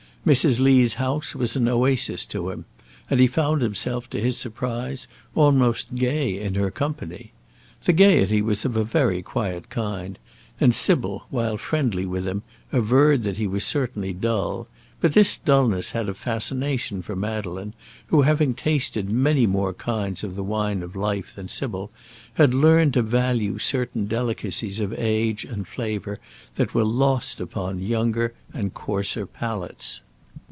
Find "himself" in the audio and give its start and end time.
3.63-4.07